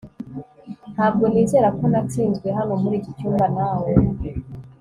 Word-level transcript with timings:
ntabwo 0.93 1.23
nizera 1.31 1.69
ko 1.77 1.83
natsinzwe 1.91 2.47
hano 2.57 2.73
muri 2.83 2.95
iki 2.99 3.11
cyumba 3.17 3.45
nawe 3.55 3.91